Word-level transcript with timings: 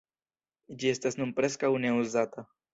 Ĝi 0.79 0.89
estas 0.95 1.19
nun 1.21 1.35
preskaŭ 1.41 1.73
ne 1.87 1.95
uzata. 2.03 2.51